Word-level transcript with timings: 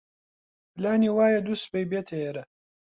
پلانی 0.73 1.09
وایە 1.17 1.39
دووسبەی 1.45 1.89
بێتە 1.91 2.13
ئێرە. 2.21 2.43